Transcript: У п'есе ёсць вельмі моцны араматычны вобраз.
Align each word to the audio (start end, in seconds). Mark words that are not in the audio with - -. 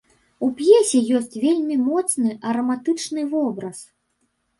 У 0.45 0.47
п'есе 0.59 1.01
ёсць 1.19 1.35
вельмі 1.43 1.77
моцны 1.89 2.31
араматычны 2.53 3.27
вобраз. 3.35 3.77